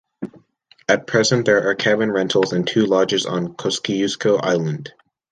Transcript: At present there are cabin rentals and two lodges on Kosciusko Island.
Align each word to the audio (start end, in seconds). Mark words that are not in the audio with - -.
At 0.89 1.05
present 1.05 1.45
there 1.45 1.69
are 1.69 1.75
cabin 1.75 2.11
rentals 2.11 2.53
and 2.53 2.65
two 2.67 2.87
lodges 2.87 3.27
on 3.27 3.53
Kosciusko 3.53 4.37
Island. 4.41 4.91